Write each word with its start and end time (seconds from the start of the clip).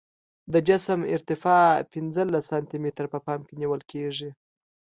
د 0.53 0.55
جسم 0.67 0.99
ارتفاع 1.15 1.65
پنځلس 1.93 2.43
سانتي 2.51 2.77
متره 2.83 3.07
په 3.13 3.19
پام 3.25 3.39
کې 3.47 3.53
نیول 3.61 3.81
کیږي 3.91 4.29